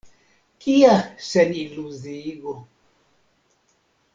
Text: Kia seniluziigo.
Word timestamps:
Kia 0.63 0.95
seniluziigo. 1.27 2.55